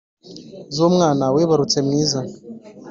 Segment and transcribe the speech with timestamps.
[0.75, 2.19] z’umwana wibarutse mwiza